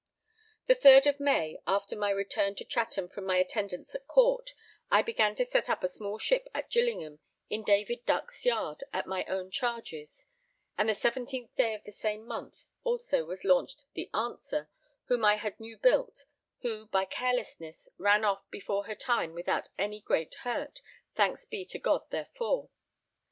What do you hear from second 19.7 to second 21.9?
any great hurt, thanks be to